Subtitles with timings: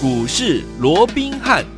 [0.00, 1.77] 股市罗宾汉。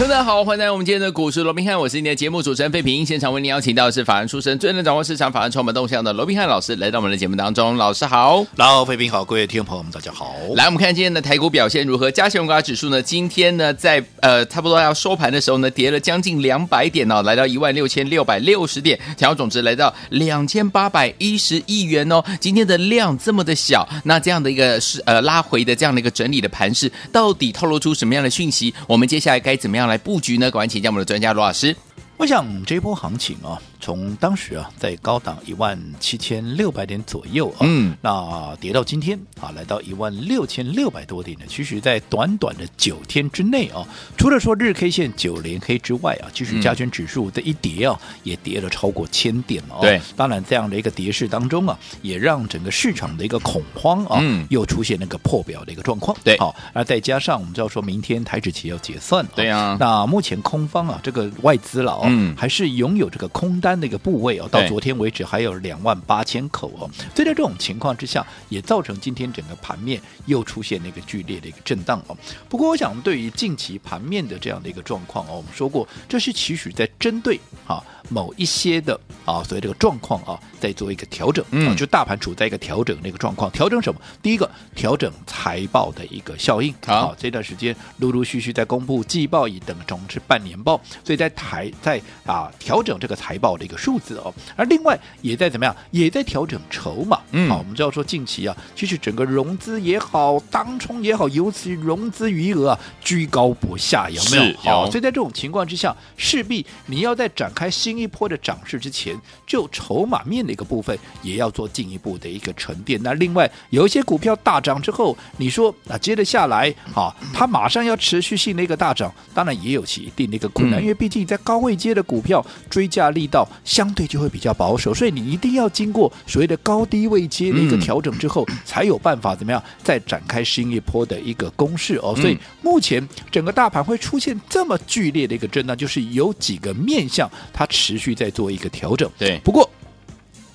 [0.00, 3.04] 大家好，欢迎来到我们今天的股市罗宾汉，我是你的节目主持人费平。
[3.04, 7.76] 现场为您邀请到的是法案出身、最能掌握市场法案传闻动向的罗宾汉老师，来到我们的节目当中。
[7.76, 10.34] 老师好，老费平好，各位听众朋友们大家好。
[10.56, 12.10] 来，我们看今天的台股表现如何？
[12.10, 13.02] 加权股价指数呢？
[13.02, 22.24] 今天呢，在呃差不多要收盘的时候呢，跌了将近两百点哦，来到一万六千六百六十点，成交总值来到两千八百一十亿元哦。
[22.40, 28.72] 今天的量这么的小，那这样的一个是呃拉回的这样的一个整理的盘势，到底透露出什么样的讯息？
[28.88, 30.50] 我们接下来该怎么样来布局呢？
[30.50, 31.76] 赶快请教我们的专家罗老师。
[32.16, 33.60] 我想这波行情啊。
[33.80, 41.44] 从当时啊，在高档一万七千六百点左右啊，嗯，那跌到今天啊，来到一万六千六百多点呢。
[41.48, 43.86] 其实，在短短的九天之内啊，
[44.18, 49.78] 除了说日 K 线九连黑之外啊，其实加权指数这一跌啊，也跌了超过千点了。
[49.80, 56.14] 对，当然这样的一个跌势当中啊，也让整个市场的一个恐慌啊，嗯，又出现那个破表的一个状况。
[56.22, 63.69] 对，好，那再加上我们知道说明天台指期要结算，对啊，那目前空方啊，这个外资了嗯，还是拥有这个空单。
[63.78, 72.16] 那个部位哦，到昨天为止还有两万八千口哦，所以在这种情况之下，也造成今天整个盘面又出现那个剧烈的一个震荡哦。
[72.48, 77.82] 不过，我想对于近期盘面的这样的一个状况哦，我们说过，这是其实在针对啊。
[78.08, 83.48] 某一些的啊，所以这个状况啊，在做一个调整，嗯，就大盘处在一个调整的一个状况。
[83.52, 84.00] 调整什么？
[84.20, 86.74] 第一个，调整财报的一个效应。
[86.84, 94.34] 好，啊、这段时间陆陆续续在公布季报，以等同是半年报，所以在台在啊调整这个财报的一个数字哦。
[94.56, 95.76] 而另外也在怎么样？
[95.92, 97.20] 也在调整筹码。
[97.30, 104.58] 嗯，好，我们知道说近期啊，其实整个融资也好，当冲也好，尤其融资余额啊居高不下，有没有？
[104.58, 108.00] 好，所以在这种情况之下，势必你要在展开新。
[108.00, 109.14] 一波的涨势之前，
[109.46, 112.98] 就筹码面的一个部分也要做进一步的一个沉淀。
[113.02, 132.14] 那另外有一些股票大涨之后，你说啊，接着下来啊，它马上要持续性的一个大涨，当然也有其一定的一个困难，嗯、因为毕竟在高位接的股票追价力道相对就会比较保守，所以你一定要经过所谓的高低位阶的一个调整之后，嗯、才有办法怎么样再展开新一波的一个攻势哦。
[132.16, 137.90] 所以目前整个大盘会出现这么剧烈的一个震荡，就是有几个面向它持。
[137.90, 139.36] 持续在做一个调整，对。
[139.40, 139.68] 不过，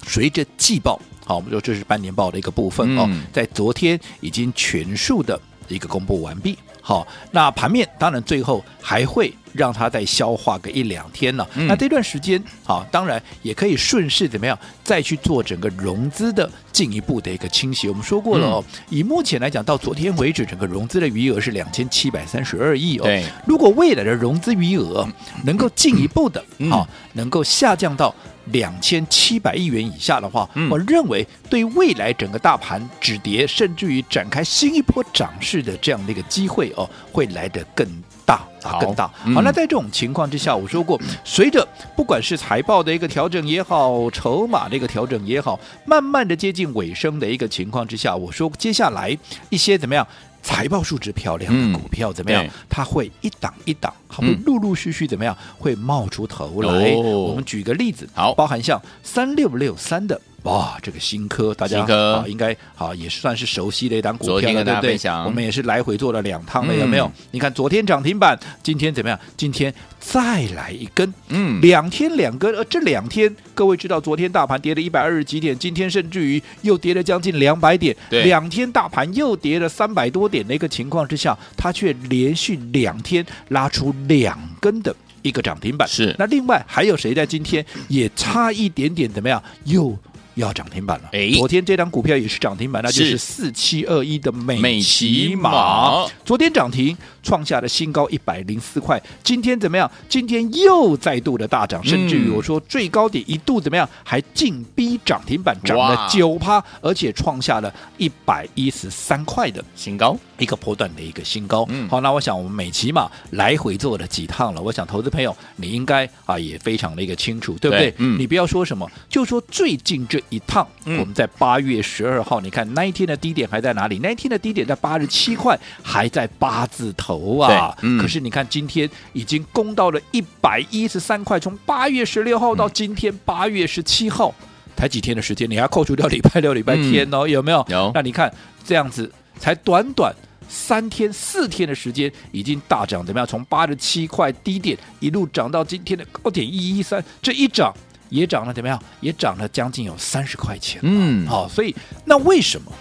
[0.08, 6.58] 随着季报，好，我们说这是半年报的一个部分哦，在昨天已经全数的一个公布完毕。
[6.80, 11.48] 好，那盘面当然最后还会让它再消化个一两天了。
[11.56, 17.88] 那这段时间，好，当然也可以顺势怎么样，再去做整个融资的进一步的一个清洗。
[17.88, 23.04] 我们说过了哦，以目前来讲，到昨天为止，整个融资的余额是两千七百三十二亿哦。
[23.04, 25.08] 对，如果未来的融资余额
[25.44, 28.14] 能够进一步的啊，能够下降到。
[28.52, 37.88] 两千七百亿元以下的话，嗯、我认为对未来整个大盘止跌，甚至于展开新一波涨势的这样的一个机会哦，会来得更
[38.26, 39.10] 大啊，好更大。
[39.26, 41.66] 嗯、好，那在这种情况之下，我说过，随着
[41.96, 49.18] 不管是财报的一个调整也好，筹码的一个调整也好，慢慢的接近尾声的一个情况之下，我说接下来
[49.50, 50.06] 一些怎么样？
[50.42, 52.46] 财报数值漂亮的股票怎么样？
[52.46, 55.36] 嗯、它会一档一档，它会陆陆续续怎么样？
[55.58, 56.92] 会冒出头来。
[56.92, 60.22] 哦、我们举个例子，好，包含像三六六三的。
[60.46, 61.86] 哇，这个新科大家
[62.28, 64.98] 应该啊也算是熟悉的一档股票了，对不对？
[65.26, 67.12] 我们也是来回做了两趟了，嗯、有没有？
[67.32, 69.20] 你看昨天涨停板，今天怎么样？
[69.36, 85.88] 今天再来一根，嗯，两天两根，而这两天各位知道，昨天大盘跌了一百二十几点，今天甚至于又跌了将近两百点，对两天大盘又跌了三百多点的一个情况之下，它却连续两天拉出两根的一个涨停板。
[85.88, 89.42] 是，那另外还有谁在今天也差一点点怎么样？
[89.64, 89.98] 又
[90.36, 91.10] 要涨停板了！
[91.12, 96.06] 哎，昨天这张股票也是涨停板，那就是四七二一的美骑马。
[96.24, 99.02] 昨天涨停，创下了新高一百零四块。
[99.24, 99.90] 今天怎么样？
[100.08, 103.90] 今天又再度的大涨，甚至于我说最高点一度怎么样？
[104.04, 111.66] 还近逼涨停板，涨了九趴，而且创下了一百一十三块的新高，一个波段的一个新高。
[111.70, 117.92] 嗯，好，那我想我们美琪嘛来回做了几趟了，我想投资朋友你应该啊也非常的一个清楚，对不对？
[117.98, 120.22] 嗯，你不要说什么，就说最近这。
[120.30, 124.00] 一趟，我们在八月十二号，你看那一天的低点还在哪里？
[124.02, 127.78] 那一天的低点在八十七块，还在八字头啊。
[127.82, 134.34] 嗯、可是你看今天已经攻到了一百一十三块，从八月十六号到今天八月十七号，
[134.76, 135.50] 才几天的时间？
[135.50, 137.66] 你还扣除掉礼拜六、礼拜天哦，嗯、有没有？
[137.70, 137.92] 有。
[137.94, 138.32] 那你看
[138.64, 140.14] 这样子，才短短
[140.48, 143.26] 三天、四天的时间，已经大涨怎么样？
[143.26, 147.74] 从八十七块低点一路涨到今天的高点一一三，这一涨。
[148.10, 148.82] 也涨了怎么样？
[149.02, 150.80] 也涨了将近有三十块钱。
[150.84, 151.76] 嗯，好，所以
[152.06, 152.72] 那为什么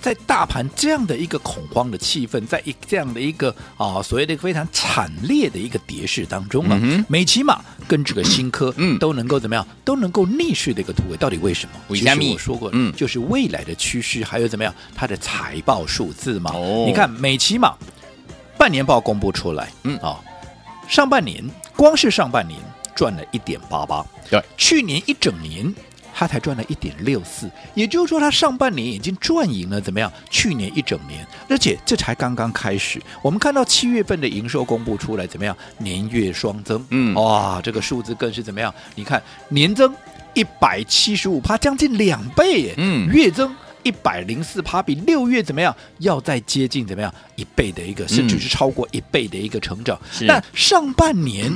[0.00, 8.98] 在大盘这样的一个恐慌的气氛，在一这样的一个啊所谓的非常惨烈的一个跌势当中啊，嗯、美琪玛跟这个新科嗯。
[8.98, 11.96] 都能够怎么样，都能够逆势的一个突围，到底为什么？
[11.96, 16.50] 其实我说过，嗯，就是未来的趋势，还有怎么样，它的财报数字嘛。
[16.54, 17.74] 哦，你看美琪玛
[18.56, 19.96] 半年报公布出来，嗯。
[19.98, 20.20] 啊，
[20.88, 21.44] 上半年
[21.76, 22.58] 光是上半年
[22.94, 25.74] 赚了一点八八，对，去年一整年。
[26.16, 30.10] 他才赚了一点六四，也就是说，他上半年已经赚赢了怎么样？
[30.30, 33.02] 去年一整年，而且这才刚刚开始。
[33.20, 35.56] 我们看到七月份的营收公布出来怎么样？
[35.78, 38.72] 年月双增，嗯，哇，这个数字更是怎么样？
[38.94, 39.92] 你看年增
[40.34, 43.52] 一百七十五趴，将近两倍耶，嗯，月增
[43.82, 45.74] 一百零四趴，比六月怎么样？
[45.98, 47.12] 要再接近怎么样？
[47.34, 50.00] 一倍的一个，甚至是超过一倍的一个成长。
[50.20, 51.52] 那、嗯、上半年。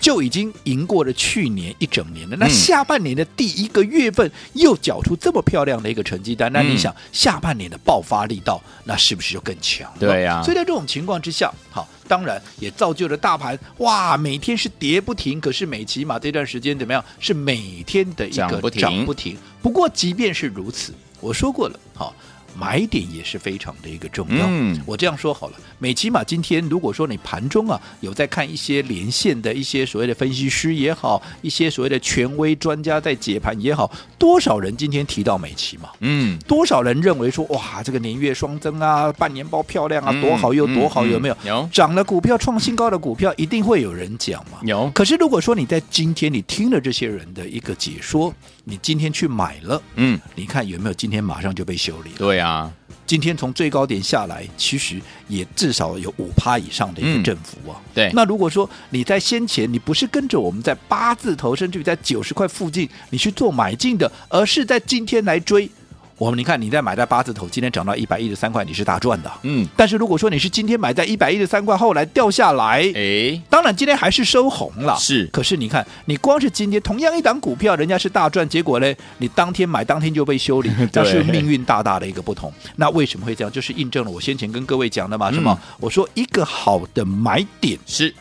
[0.00, 2.36] 就已经赢过了去年一整年了。
[2.36, 9.92] 那下半年的第一个月份又缴出这么漂亮的一个成绩单，那你想下半年的爆发力道，那是不是就更强？
[9.98, 10.42] 对呀。
[10.42, 15.40] 所以在这种情况之下，好，当然也造就了大盘哇，每天是跌不停。
[15.40, 17.04] 可是美琪玛这段时间怎么样？
[17.18, 18.82] 是每天的一个涨不停。
[18.82, 19.36] 涨不停。
[19.62, 22.14] 不过即便是如此，我说过了，好。
[22.58, 24.46] 买点也是非常的一个重要。
[24.48, 35.88] 嗯，我这样说好了，美琪玛今天如果说你盘中啊有在看一些连线的一些所谓的分析师也好，一些所谓的权威专家在解盘也好，多少人今天提到美琪玛？
[36.00, 41.36] 嗯，多少人认为说哇，这个年月双增啊，半年报漂亮啊，多好又多好，有没有？
[41.44, 44.58] 有涨了股票创新高的股票，一定会有人讲嘛？
[44.62, 44.90] 有。
[44.94, 48.32] 可是如果说你在今天你听了这些人的一个解说，
[48.64, 52.16] 你今天去买了，嗯，你看有没有今天马上就被修理了？
[52.18, 52.72] 对啊，啊
[53.06, 57.80] 今天从最高点下来，其实也至少有五趴以上的一个振幅啊。
[57.94, 65.70] 对，那如果说你在先前你不是跟着我们在八字头，甚至于在九十块附近你去做买进的，而是在今天来追。
[66.18, 69.30] 我们你看，你在买在八字头，今天涨到一百一十三块，你是大赚的。
[69.42, 74.96] 嗯，但是如果说你是今天买在一百一十三块，后来掉下来，哎，当然今天还是收红了。
[74.96, 82.50] 是，可是你看，你光是今天同样一档股票，人家是大赚，结果呢，你当天买当天就被修理， 这是命运大大的一个不同。
[82.76, 83.52] 那为什么会这样？
[83.52, 85.52] 就是印证了我先前跟各位讲的嘛，什么？
[85.52, 88.14] 嗯，我说一个好的买点是。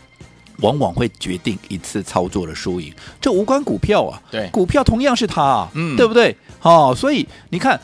[0.60, 6.36] 往往会决定一次操作的输赢，这无关股票啊，对，股票同样是它啊，嗯，对不对？
[6.60, 7.80] 好、哦，所以你看，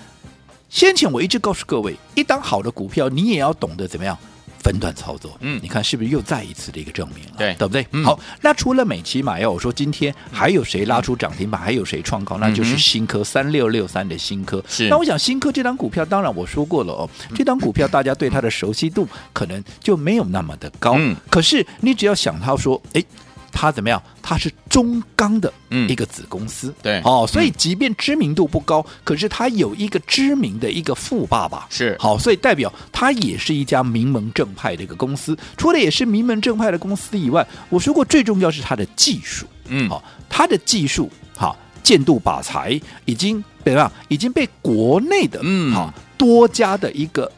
[0.69, 4.17] 先前我一直告诉各位，一档好的股票，你也要懂得怎么样。
[4.63, 7.31] 分段操作，嗯，你看是不是又再一次的一个证明了？
[7.37, 7.85] 对，对不对？
[7.91, 11.59] 嗯、好，那除了美琪玛，要我说今天还有谁拉出涨停板？
[11.59, 12.37] 还有谁创高？
[12.37, 14.63] 那就是新科三六六三的新科。
[14.67, 20.95] 是，那我想新科这张股票，当然我说过了哦，这张股票大家对它的熟悉度可能就没有那么的高。
[20.97, 23.03] 嗯，可是你只要想到说，哎。
[23.51, 24.01] 它怎么样？
[24.21, 25.51] 它是中钢的
[25.87, 35.37] 一个子公司，嗯、对哦，所以即便知名度不高，嗯、可是它有一个知名的一个富爸爸，是好，所以代表它也是一家名门正派的一个公司。
[35.57, 43.91] 除了也是名门正派的公司以外，我说过最重要是它的技术，嗯，好，它的技术好，见度靶材已经怎么样？
[44.07, 47.31] 已经被国内的嗯好多家的一个。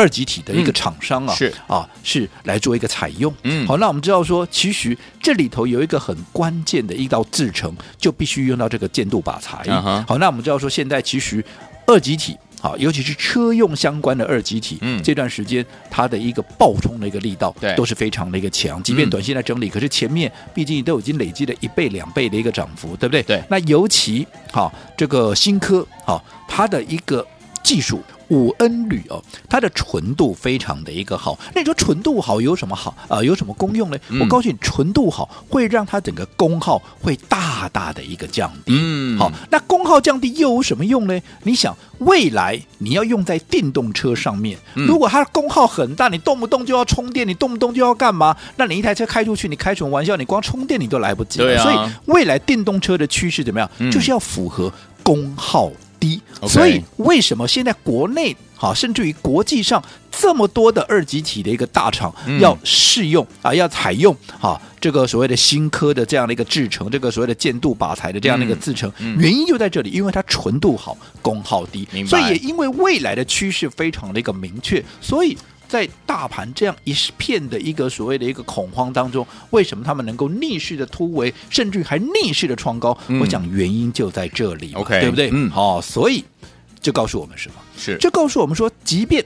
[0.00, 3.30] 二极体的一个厂商啊，嗯、是啊，是来做一个采用。
[3.42, 9.58] 嗯，好，那我们知道说，其实这里头有一个很关键的一道制程，就必须用到这个建度靶材。
[9.66, 11.44] Uh 好，那我们知道说，现在其实
[11.86, 18.82] 二极体，好，尤其是车用相关的二极体，嗯，这段时间它的一个爆冲的一个力道，对，都是非常的一个强。
[18.82, 23.22] 即便短线在整理，嗯、可是前面毕竟都已经累积了一倍、两倍的一个涨幅，对不对？
[23.24, 23.42] 对。
[23.50, 27.26] 那尤其好，这个新科，好，它的一个
[27.62, 28.02] 技术。
[28.30, 31.38] 五 N 铝哦，它的纯度非常的一个好。
[31.54, 33.24] 那你说纯度好有什么好啊、呃？
[33.24, 33.98] 有什么功用呢？
[34.08, 38.72] 嗯、我告诉你，纯度好会让它整个功耗会大大的一个降低。
[38.74, 41.20] 嗯，好，那功耗降低又有什么用呢？
[41.42, 48.36] 你想，未来你要用在电动车上面，嗯、如果它的功耗很大，你动不动就要充电，你动不动就要干嘛？
[48.56, 50.16] 那你一台车开出去，你开什么玩笑？
[50.16, 51.38] 你光充电你都来不及。
[51.38, 51.62] 对啊。
[51.62, 53.68] 所以未来电动车的趋势怎么样？
[53.78, 54.72] 嗯、就是要符合
[55.02, 55.70] 功耗。
[56.00, 75.36] 低.所以为什么现在国内好，甚至于国际上这么多的二级体的一个大厂要试用、嗯、啊，要采用哈这个所谓的新科的这样的一个制成，这个所谓的建度靶材的这样的一个制成，原因就在这里，因为它纯度好，功耗低，所以也因为未来的趋势非常的一个明确，所以。
[75.70, 82.98] 在大盘这样一片的一个所谓的一个恐慌当中，为什么他们能够逆势的突围，甚至还逆势的创高？
[83.06, 85.30] 嗯、我讲原因就在这里，OK，对不对？
[85.32, 86.24] 嗯，好、哦，所以
[86.80, 87.54] 就告诉我们什么？
[87.78, 89.24] 是就告诉我们说，即便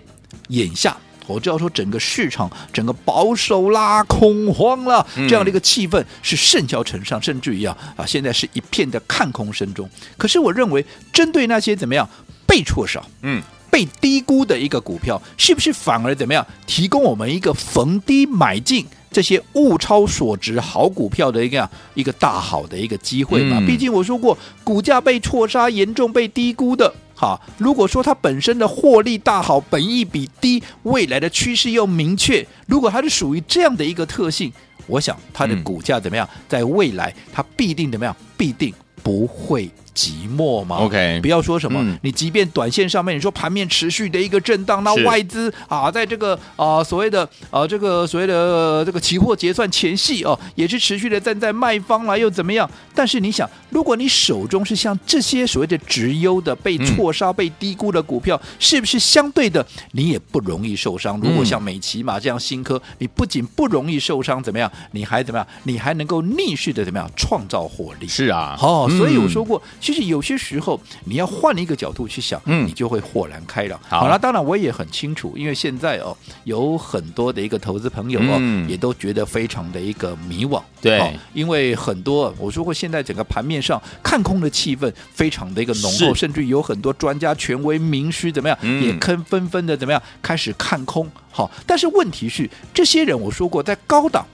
[0.49, 0.95] 眼下
[1.27, 9.89] 我知道说整个市场整个保守啦、恐慌啦这样的一个气氛是甚嚣尘上，甚至于啊啊，现在是一片的看空声中。
[10.19, 12.07] 可是我认为，针对那些怎么样
[12.47, 13.43] 被错少，嗯。
[13.75, 23.57] 被低估的一个股票，是不是反而怎么样提供我们一个逢低买进这些物超所值好股票的一个一个大好的一个机会嘛？
[23.59, 26.95] 嗯、毕竟我说过，股价被错杀，严重被低估的。
[27.17, 34.53] 好，如果说它本身的获利大好，本益比低，未来的趋势又明确，如果它是属于这样的一个特性，
[34.87, 36.25] 我想它的股价怎么样？
[36.33, 38.17] 嗯、在未来它必定怎么样？
[38.37, 39.69] 必定不会。
[39.95, 52.69] 寂寞吗？OK，不要说什么，嗯、你即便短线上面你说盘面持续的一个震荡，那外资啊，在这个啊所谓的啊这个所谓的这个期货结算前夕哦，也是持续的站在卖方来，又怎么样？
[52.95, 61.21] 但是你想，如果你手中是像这些所谓的直优的被错杀、被低估的股票，嗯、是不是相对的你也不容易受伤？
[61.21, 64.71] 如果像美琪玛这样新科，你不仅不容易受伤，怎么样？
[64.91, 65.47] 你还怎么样？
[65.63, 68.09] 你还能够逆势的怎么样创造获利？
[68.09, 69.63] 是啊，哦，所以我说过。
[69.85, 73.79] 其实有些时候，你要换一个角度去想，嗯，你就会豁然开朗。
[73.87, 80.63] 好了，当然我也很清楚，因为现在哦，有很多的一个投资朋友哦，嗯、也都觉得非常的一个迷惘。
[80.81, 91.07] 对、哦，因为很多我说过，现在整个盘面上看空的气氛非常的一个浓厚，甚至有很多专家、权威、名师怎么样，嗯、也坑纷纷的怎么样开始看空。
[91.31, 94.25] 好，但是问题是，这些人我说过，在高档。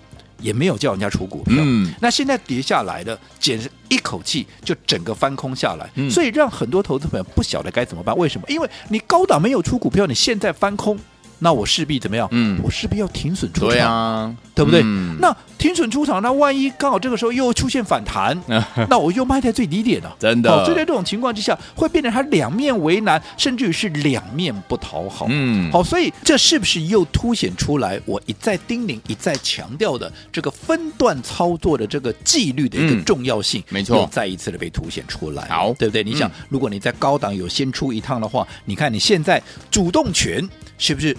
[0.41, 8.17] 也没有叫人家出股票，嗯，那现在跌下来的，简直一口气就整个翻空下来，嗯，所以让很多投资朋友不晓得该怎么办。
[8.17, 8.47] 为什么？
[8.49, 10.99] 因为你高档没有出股票，你现在翻空。
[11.41, 12.29] 那我势必怎么样？
[12.31, 14.83] 嗯，我势必要停损出场，对啊，对不对？
[14.85, 18.39] 嗯、那停损出场，那万一刚好这个时候又出现反弹，
[18.89, 20.65] 那我又卖在最低点了，真的。
[20.65, 25.27] 所以在这种情况之下，会变成他两面为难，甚至于是两面不讨好。
[25.31, 33.61] 嗯，好，所以这是不是又凸显出来我一再叮咛、一再强调的这个分段操作的这个纪律的一个重要性？
[33.63, 35.49] 嗯、没错，又再一次的被凸显出来。
[35.49, 36.05] 好，对不对？
[36.05, 41.17] 你想，嗯、如果你在高档有先出一趟的话，你看你现在主动权是不是？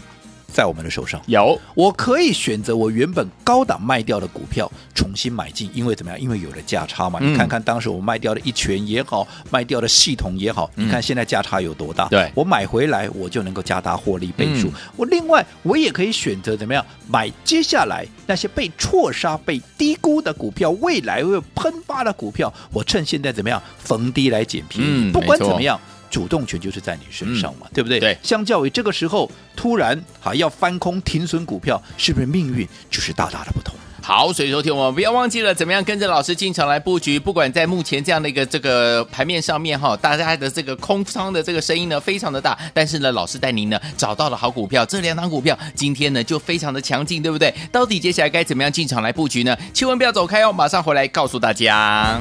[0.51, 6.19] 在我们的手上有，我可以选择我原本高档卖掉的股票重新买进，因为怎么样？
[6.19, 7.19] 因为有了价差嘛。
[7.21, 12.07] 嗯、你看看当时我卖掉的一拳也好，卖掉的系统也好，嗯、你看现在价差有多大？
[12.09, 14.67] 对，我买回来我就能够加大获利倍数。
[14.67, 24.89] 嗯、我另外我也可以选择怎么样买接下来那些被错杀、被低估的股票，未来会喷发的股票，我趁现在怎么样逢低来捡便宜。
[24.89, 25.79] 嗯、不管怎么样。
[26.11, 27.99] 主动权就是在你身上嘛，嗯、对不对？
[27.99, 33.73] 对，相较于这个时候突然哈要翻空停损股票，是不是命运就是大大的不同？
[34.03, 37.19] 好，所以说听我们不要忘记了，怎么样跟着老师进场来布局？
[37.19, 47.53] 不管在目前这样的一个这个盘面上面哈，大家的这个空仓的这个声音呢非常的大，但是呢，老师带您呢找到了好股票，这两档股票今天呢就非常的强劲，对不对？
[47.71, 49.55] 到底接下来该怎么样进场来布局呢？
[49.71, 52.19] 千万不要走开哦，马上回来告诉大家。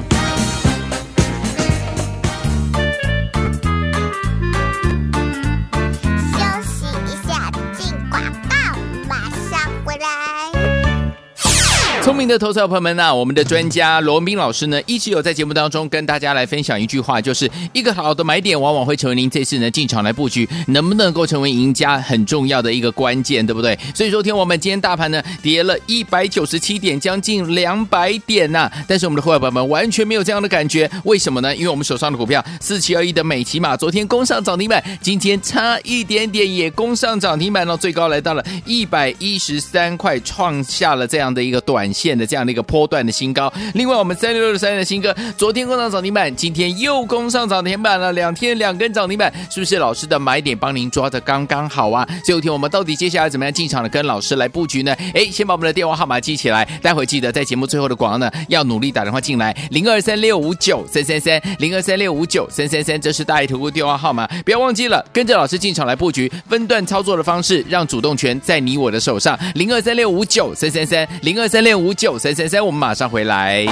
[12.21, 23.75] 明的投资朋友们呐、啊，我们的专家罗文斌老师呢，一直有在节目当中跟大家来分享一句话，就是一个好的买点，往往会成为您这次呢进场来布局能不能够成为赢家很重要的一个关键，对不对？
[23.95, 31.55] 所以说，听我们今天大盘呢跌了一百九十七点，将近两百点呐、但是我们的会员朋友们完全没有这样的感觉，为什么呢？
[31.55, 43.51] 因为我们手上的股票四七二一的美琪马，昨天攻上涨停板，今天差一点点也攻上涨停板了，最高来到了一百一十三块，创下了这样的一个短线的这样的一个波段的新高。
[43.73, 52.07] 另外，我们三六六三的新歌，昨天攻上涨停板，今天又攻上涨停板了，两天两根涨停板，是不是老师的买点帮您抓的刚刚好啊？
[52.23, 54.95] 最后一天我们到底接下来怎么样进场的跟老师来布局呢？
[55.13, 72.17] 哎，先把我们的电话号码记起来，待会记得在节目最后的广告呢，要努力打电话进来，零二三六五九三三三，零二三六五九三三三，这是大爱投顾电话号码，不要忘记了，跟着老师进场来布局，分段操作的方式，让主动权在你我的手上，零二三六五九三三三，零二三六五九。
[72.17, 73.63] 三三三，我们马上回来。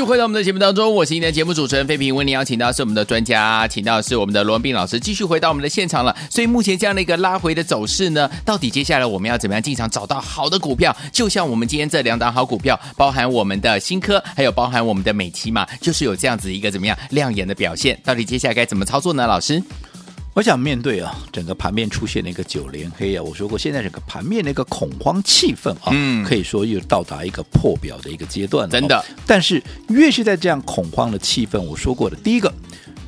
[0.00, 6.16] 又回到我们的节目当中，我是今天的节目主持人费平，为您邀请到是我们的专家，请到是我们的罗文斌老师，继续回到我们的现场了。
[6.30, 10.96] 所以目前这样的一个拉回的走势呢，到底接下来我们要怎么样进场找到好的股票？
[11.12, 18.00] 就像我们今天这两档好股票，包含我们的新科，还有包含我们的美琪嘛，就是有这样子一个怎么样亮眼的表现。
[18.02, 19.26] 到底接下来该怎么操作呢？
[19.26, 19.62] 老师？
[20.32, 29.04] 我想面对啊，整个盘面出现了一个九连黑啊，我说过，现在整个盘面的一个恐慌气氛啊，嗯，可以说又到达一个破表的一个阶段了，真的。
[29.26, 32.52] 但是越是在这样恐慌的气氛，我说过的，第一个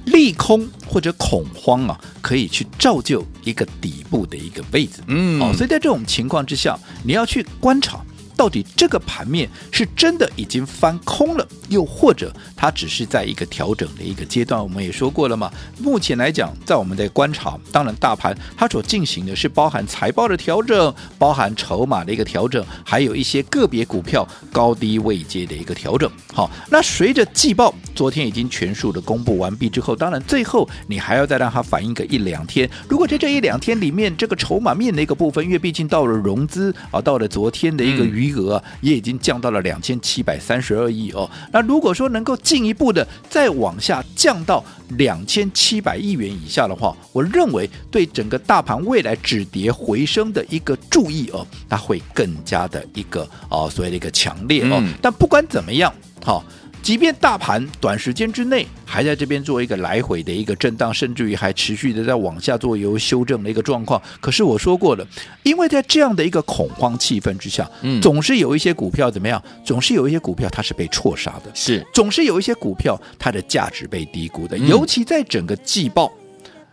[0.07, 8.01] 利空或者恐慌啊，可以去造就一个底部的一个位置，嗯，哦，所以在这种情况之下，你要去观察。
[8.43, 14.61] 到底这个盘面是真的已经翻空了，又或者它只是在一个调整的一个阶段？
[14.61, 15.49] 我们也说过了嘛。
[15.79, 26.11] 目前来讲，在我们的观察，当然大盘它所进行的是包含财报的调整，包含筹码的一个调整，还有一些个别股票高低位阶的一个调整。
[26.35, 32.69] 好，那随着季报昨天已经全数的公布完毕之后，当然最后你还要再让它反映个一两天。
[32.89, 41.31] 如果在这一两天里面，这个筹码面的一个部分，因为毕竟到了融资啊，到了昨天的一个余额也已经降到了两千七百三十二亿哦。
[41.53, 54.83] 那如果说能够进一步的再往下降到两千七百亿元以下的话，我认为对整个大盘未来止跌回升的一个注意哦，它会更加的一个哦，所谓的一个强烈哦。
[55.01, 55.93] 但不管怎么样，
[56.25, 56.45] 好。
[56.83, 65.07] 即便大盘短时间之内还在这边做一个来回的一个震荡，甚至于还持续的在往下做有修正的一个状况，可是我说过了，
[65.45, 69.43] 因为在这样的一个恐慌气氛之下，嗯，总是有一些股票怎么样？
[69.65, 76.13] 总是有一些股票它是被错杀的，是，总是有一些股票它的价值被低估的，尤其在整个季报。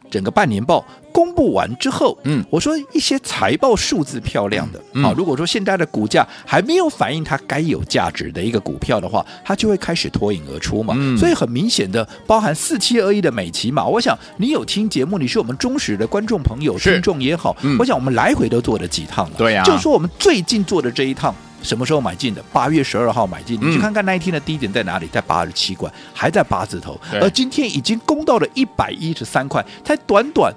[0.09, 10.93] 整个半年报公布完之后，嗯，我说一些财报数字漂亮的，嗯，好，如果说现在的股价还没有反映它该有价值的一个股票的话，它就会开始脱颖而出嘛。
[10.97, 19.35] 嗯，所以很明显的，包含四七二一的美琪嘛，我想你有听节目，你是我们忠实的观众朋友、听众也好，我想我们来回都做了几趟了。
[19.37, 21.33] 对呀，就说我们最近做的这一趟。
[21.61, 22.43] 什么时候买进的？
[22.51, 30.53] 八月十二号买进，你去看看那一天的低点在哪里，在八十七块，还在八字头，而今天已经攻到了一百一十三块，才短短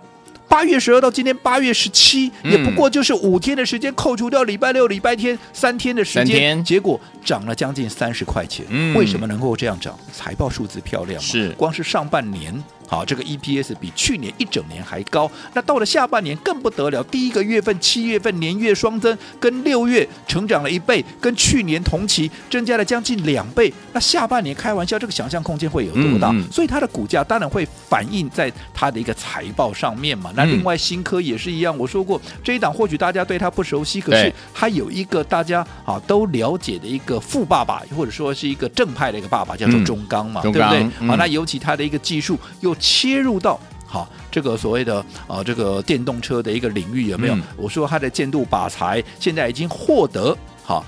[0.48, 8.66] 八月十二到今天八月十七，也不过就是五天的时间，扣除掉礼拜六、礼拜天三天的时间，结果涨了将近三十块钱。
[8.94, 9.98] 为什么能够这样涨？
[10.12, 12.62] 财报数字漂亮嘛，是光是上半年。
[12.92, 15.30] 好，这个 EPS 比去年一整年还高。
[15.54, 23.72] 那到了下半年更不得了，第一个月份七月份年月双增，跟六月成长了一倍，跟去年同期增加了将近两倍。
[23.94, 26.28] 那下半年开玩笑，这个想象空间会有多大？
[26.32, 30.30] 嗯嗯、所以它的股价当然会反映在它的一个财报上面嘛。
[30.36, 41.08] 那另外新科也是一样，我说过这一档或许大家对它不熟悉，可是它有一个大家啊都了解的一个富爸爸，或者说是一个正派的一个爸爸，叫做中钢嘛，嗯、对不对？
[41.08, 42.76] 好，那尤其它的一个技术又。
[42.82, 47.34] 切入到好这个所谓的啊、呃、这个电动车的一个领域有没有？
[47.36, 50.84] 嗯、我说它的建度靶材现在已经获得好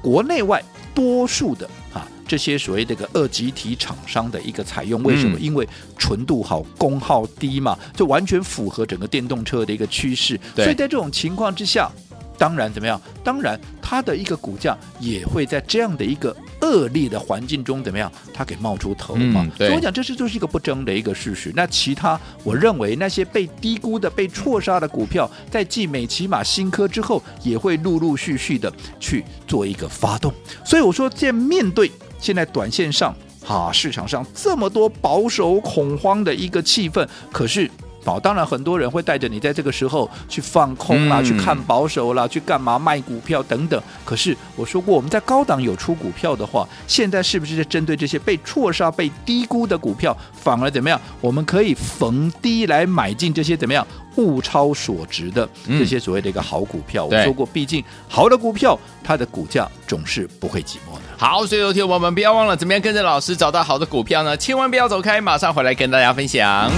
[0.00, 0.62] 国内外
[0.94, 5.36] 多数的啊这些所谓这个二极体厂商的一个采用，为什么？
[5.36, 10.38] 嗯、因为纯度好，功耗低嘛，就完全符合整个电动车的一个趋势。
[10.54, 11.90] 所以在这种情况之下。
[12.38, 13.00] 当然，怎么样？
[13.22, 18.10] 当然，它的一个股价也会在这样的一个恶劣的环境中，怎么样？
[18.34, 19.42] 它给冒出头嘛？
[19.44, 21.52] 嗯、所以我讲，这是就是一个不争的一个事实。
[21.54, 30.32] 那其他，我认为那些被低估的、被错杀的股票，在继美琪马新科之后，也会陆陆续续的去做一个发动。
[30.64, 33.14] 所以我说，在面对现在短线上
[33.46, 37.70] 啊市场上这么多保守恐慌的一个气氛，可是。
[38.04, 43.80] 好，当然很多人会带着你在这个时候去放空啦，嗯、去看保守啦，去干嘛卖股票等等。
[44.04, 51.00] 可是我说过，我们在高档有出股票的话，现在是不是在针对这些被错杀、被低估的股票，反而怎么样？
[51.20, 53.86] 我们可以逢低来买进这些怎么样
[54.16, 57.06] 物超所值的这些所谓的一个好股票。
[57.10, 61.02] 嗯、我说过，毕竟好的股票它的股价总是不会寂寞的。
[61.16, 64.36] 好，所以有天我们不要忘了，怎么样跟着老师找到好的股票呢？
[64.36, 66.70] 千万不要走开，马上回来跟大家分享。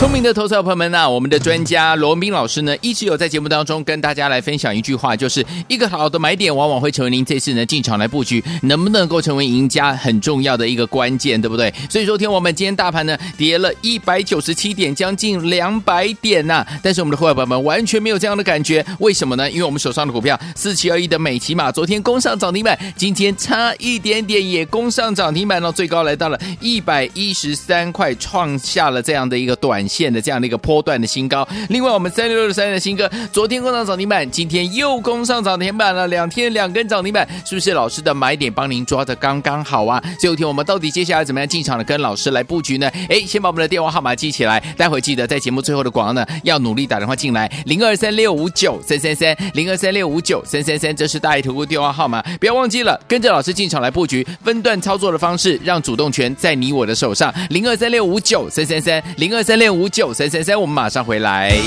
[0.00, 11.70] 聪明的投资者朋友们呐、啊，我们的专家罗文彬老师呢，一直有在节目当中跟大家来分享一句话，就是一个好的买点，往往会成为您这次呢进场来布局能不能够成为赢家很重要的一个关键，对不对？
[11.90, 19.50] 所以说，听我们今天大盘呢跌了一百九十七点，将近两百点呐、但是我们的会员朋友们完全没有这样的感觉，为什么呢？
[19.50, 31.46] 因为我们手上的股票四七二一的美琪玛，昨天攻上涨停板，今天差一点点也攻上涨停板了，最高来到了一百一十三块，创下了这样的一个短线的这样的一个波段的新高。
[31.68, 40.00] 另外，我们三六六三的新歌，昨天攻上涨停板，今天又攻上涨停板了，两天两根涨停板，是不是老师的买点帮您抓的刚刚好啊？
[40.20, 42.88] 最后一天我们到底接下来怎么样进场的跟老师来布局呢？
[43.08, 61.58] 哎，先把我们的电话号码记起来，待会记得在节目最后的广告呢，要努力打电话进来，零二三六五九三三三，零二三六五九三三三，这是大爱投顾电话号码，不要忘记了，跟着老师进场来布局，分段操作的方式，让主动权在你我的手上，零二三六五九三三三，零二三六五五九三三三，我们马上回来。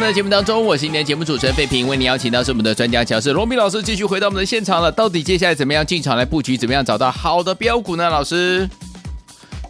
[0.00, 4.90] 在节目当中，我是今天节目主持人费平，为你邀请到是我们的专家讲师罗米老师，继续回到我们的现场了。
[4.90, 6.56] 到底接下来怎么样进场来布局？
[6.56, 8.08] 怎么样找到好的标股呢？
[8.08, 8.68] 老师，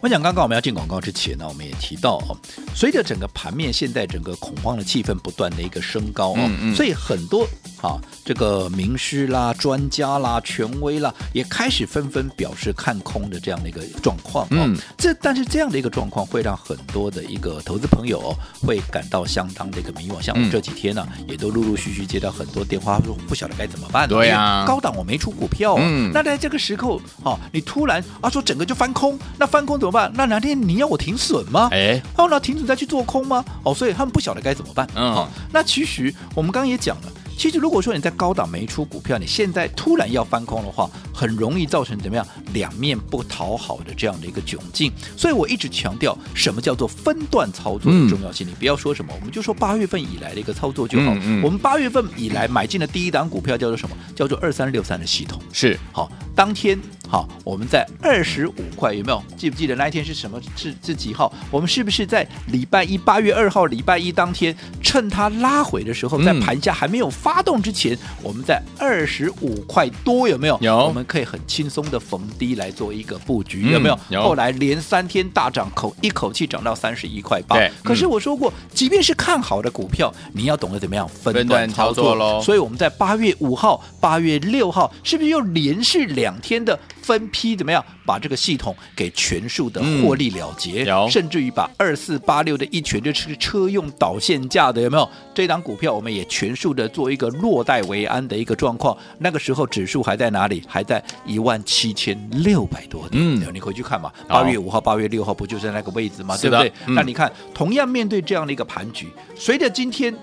[0.01, 2.37] 我想刚刚我们要进广告之前呢，我们也提到哦，
[2.73, 7.45] 随着整个盘面现在整个恐慌的气氛不断的一个升高哦，所以很多。
[7.81, 14.45] 好，这个名师啦、专家啦、权威啦，也开始纷纷表示看空的这样的一个状况。
[14.51, 20.21] 嗯，这但是这样的一个状况会让很多的一个投资朋友、哦、会感到相当的一个迷惘。
[20.21, 24.07] 像我这几天呢、啊，嗯、也都陆陆续续接到很多电话，说不晓得该怎么办。
[24.07, 30.11] 对呀、啊，高档我没出股票、啊，嗯，那在这个时候，哦，你突然啊说整个就翻空，那翻空怎么办？
[30.13, 31.69] 那哪天你要我停损吗？
[31.71, 33.43] 哎，哦，那停损再去做空吗？
[33.63, 34.87] 哦，所以他们不晓得该怎么办。
[34.93, 37.11] 嗯，好、哦，那其实我们刚刚也讲了。
[37.41, 42.23] 其实，如果说你在高档没出股票，你现在突然要翻空的话，很容易造成怎么样
[42.53, 44.91] 两面不讨好的这样的一个窘境。
[45.17, 48.45] 所以我一直强调，什么叫做分段操作的重要性。
[48.45, 51.15] 嗯、你不要说什么，我们就说八月份以来的一个操作就好。
[51.15, 53.95] 嗯嗯、我们八月份以来买进的第一档股票叫做什么？
[54.15, 55.41] 叫做二三六三的系统。
[55.51, 60.39] 是好，当天好，我们在二十五块，有没有记不记得那一天是什么？
[60.55, 61.33] 是是几号？
[61.49, 67.30] 我们是不是在礼拜一八月二号礼拜一当天，趁它拉回的时候，在盘下还没有发。
[67.31, 70.57] 发动之前，我们在二十五块多有没有？
[70.59, 73.97] 有，我们可以很轻松的逢低来做一个布局，有没有？
[74.09, 74.21] 有。
[74.21, 77.55] 后来连三天大涨，口一口气涨到三十一块八。
[77.55, 77.71] 对。
[77.85, 82.41] 可是我说过，即便是看好的股票，你要懂得怎么样分段操作喽。
[82.41, 95.09] 所以我们在八月五号、八月六号，是不是又连续两天的分批怎么样把这个系统给全数的获利了结，嗯、甚至于把二四八六的一拳就是车用导线架的有没有？
[95.33, 98.97] 这档股票我们也全数的做一个落袋为安的一个状况。
[99.19, 100.61] 那个时候指数还在哪里？
[100.67, 103.11] 还在一万七千六百多点。
[103.23, 106.35] 嗯，你回去看嘛，八月五号、八月六号不就是在那个位置吗？
[106.35, 106.69] 对不对？
[106.87, 110.13] 嗯、那你看，同样面对这样的一个盘局，随着今天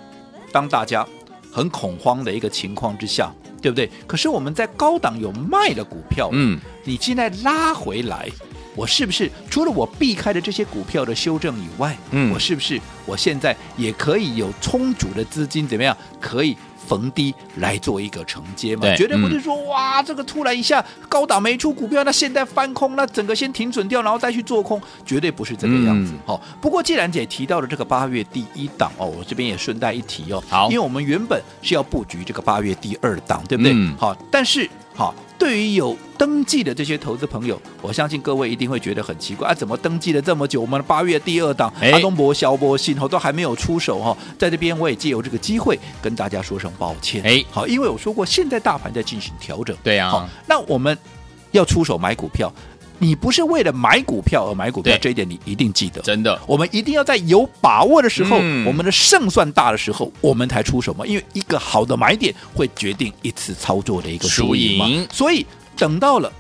[0.52, 1.06] 当大家
[1.50, 3.32] 很恐慌的一个情况之下。
[3.60, 3.88] 对不对？
[4.06, 8.28] 可是我们在高档有卖的股票，嗯，你现在拉回来，
[8.74, 16.56] 我是不是除了我避开的这些股票的修正以外，嗯，我是不是我现在也可以有充足的资金，怎么样可以？
[16.88, 26.14] 逢低来做一个承接嘛，绝对不是说、嗯、哇，这个突然一下高档没出股票，那现在翻空，那整个先停准掉，然后再去做空，绝对不是这个样子。
[26.24, 33.72] 好、嗯，不过既然姐提到了这个八月第一档哦，我这边也顺带一提哦，好，因为我们原本是要布局这个八月第二档，对不对？
[33.74, 34.68] 嗯、好，但是
[34.98, 35.14] 好。
[35.38, 47.22] 对于有登记的这些投资朋友，我相信各位一定会觉得很奇怪啊，怎么登记了这么久，我们八月第二档阿东博、肖博信后都还没有出手哈，在这边我也借由这个机会跟大家说声抱歉。
[47.22, 50.98] 哎，好，因为我说过现在大盘在进行调整，对啊，好，那我们
[51.52, 52.52] 要出手买股票。
[52.98, 56.00] 你不是为了买股票而买股票，这一点你一定记得。
[56.02, 61.06] 真的，我们一定要在有把握的时候，嗯、我们的胜算大的时候，我们才出手嘛。
[61.06, 64.86] 因为一个好的买点会决定一次操作的一个输赢嘛。
[64.86, 65.08] 输赢。
[65.12, 66.32] 所以等到了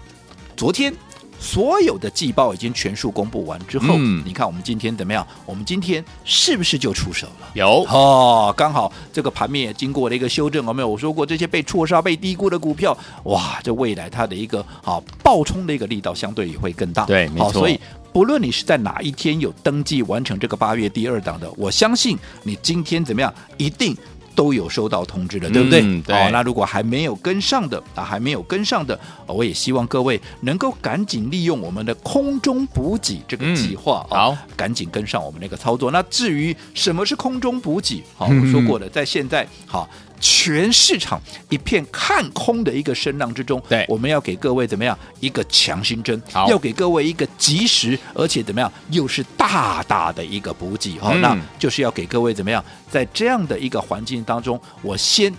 [0.56, 0.92] 昨天。
[1.38, 5.26] 所有的季报已经全数公布完之后，嗯、你看我们今天怎么样？
[5.46, 7.48] 我们今天是不是就出手了？
[7.54, 10.88] 有哦，刚好这个盘面也经过了一个修正，有没有？
[10.88, 17.04] 我说过这些被错杀、被低估的股票，哇，这未来它的一个好爆冲的一个力道相对也会更大。
[17.04, 17.52] 对，没错。
[17.52, 17.78] 所以
[18.12, 23.96] 不论你是在哪一天有登记完成这个八月第二档的，我相信你今天怎么样，一定。
[24.38, 25.80] 都有收到通知的，对不对？
[25.82, 26.14] 嗯、对。
[26.14, 28.96] 哦，那如果还没有跟上的啊，还没有跟上的，
[29.26, 35.90] 我也希望各位能够赶紧利用我们的空中补给这个计划，嗯、好，赶紧跟上我们那个操作。
[35.90, 39.90] 那至于什么是空中补给，好， 我说过了，在现在好。
[40.20, 46.20] 全市场一片看空的一个声浪之中，对，我们要给各位怎么样一个强心针？
[46.48, 55.32] 要给各位一个及时而且怎么样又是大大的一个补给哈，嗯、那就是要给各位怎么样在这样的一个环境当中，我先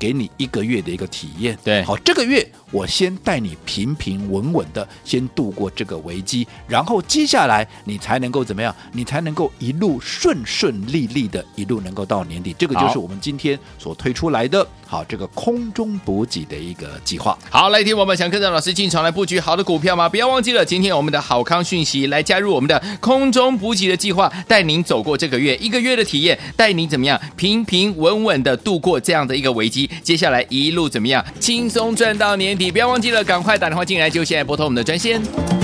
[0.00, 2.44] 给你一个月的一个体验，对，好，这个月。
[2.72, 8.72] 我先带你平平稳稳的先度过这个危机，然后接下来你才能够怎么样？
[8.92, 12.54] 你才能够一路顺顺利利的，一路能够到年底。
[12.56, 17.38] 这个就是我们今天所推出来的，好，这个空中补给的一个计划。
[17.48, 20.08] 好，来听我们想跟着老师进场来布局好的股票吗？
[20.08, 32.58] 不要忘记了，今天我们的好康讯息来加入我们的空中补给的计划，带您走过这个月一个月的体验，带您怎么样平平稳稳的度过这样的一个危机，接下来一路怎么样轻松赚到年。
[32.58, 35.59] 底不要忘记了，赶快打电话进来，就现在拨通我们的专线。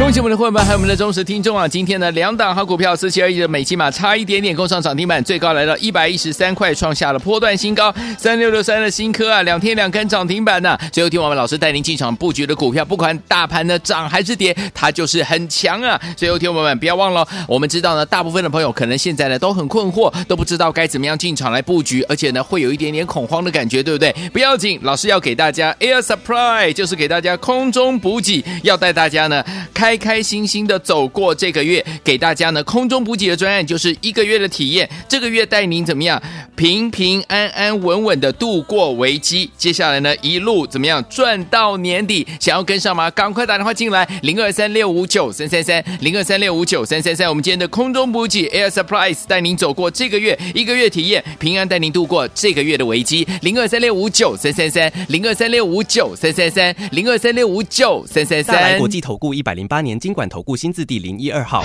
[0.00, 1.68] 恭喜我们的会员们，还有我们的忠实听众啊！
[1.68, 7.94] 今天呢，两档好股票，四七二一的美琪玛差一点点攻上涨停板，最高来到一百一十三块，创下了波段新高。
[8.18, 16.00] 三六六三的新科啊，两天两根涨停板呢、最后听我们老师带您进场布局的股票，不管大盘呢涨还是跌，它就是很强啊！
[16.16, 24.10] 最后听我们不要忘了，我们知道呢，大部分的朋友可能现在呢都很困惑，都不知道该怎么样进场来布局，而且呢会有一点点恐慌的感觉，对不对？
[24.32, 29.89] 不要紧，老师要给大家 Air Surprise，就是给大家空中补给，要带大家呢开。
[29.90, 34.88] 开开心心的走过这个月，给大家呢空中补给的专案就是一个月的体验。
[35.08, 36.22] 这个月带您怎么样
[36.60, 39.50] 平平安安稳稳的度过危机？
[39.56, 42.26] 接下来呢一路怎么样赚到年底？
[42.38, 43.10] 想要跟上吗？
[43.12, 47.26] 赶快打电话进来，零二三六五九三三三，零二三六五九三三三。
[47.30, 53.26] 我们今天的空中补给 Air Surprise 带您走过这个月一个月体验，平安带您度过这个月的危机。
[53.40, 58.56] 零二三六五九三三三，零二三六五九三三三，零二三六五九三三三。
[58.56, 61.64] 大来国际投顾一百零八年经管投顾新字第零一二号。